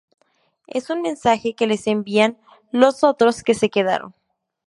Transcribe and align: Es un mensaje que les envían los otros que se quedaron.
Es 0.65 0.89
un 0.89 1.03
mensaje 1.03 1.53
que 1.53 1.67
les 1.67 1.85
envían 1.85 2.39
los 2.71 3.03
otros 3.03 3.43
que 3.43 3.53
se 3.53 3.69
quedaron. 3.69 4.15